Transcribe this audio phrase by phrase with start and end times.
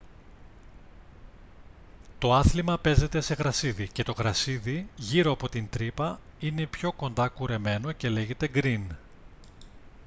[2.19, 7.27] το άθλημα παίζεται σε γρασίδι και το γρασίδι γύρω από την τρύπα είναι πιο κοντά
[7.27, 8.91] κουρεμένο και λέγεται γκριν